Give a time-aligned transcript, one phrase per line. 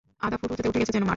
[0.25, 1.09] আধাফুঠ উঁচুতে উঠে গেছে যেন মাঠ।